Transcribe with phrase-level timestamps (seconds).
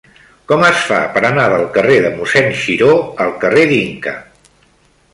[0.51, 2.91] Com es fa per anar del carrer de Mossèn Xiró
[3.27, 4.19] al carrer d'Inca?